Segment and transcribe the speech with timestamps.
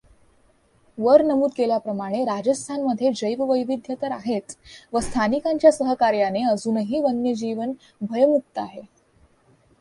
[0.97, 4.57] वर नमूद केल्याप्रमाणे राजस्थानमध्ये जैववैविध्य तर आहेच
[4.93, 8.81] व स्थानिकांच्या सहकार्याने अजूनही वन्यजीवन भयमुक्त आहे.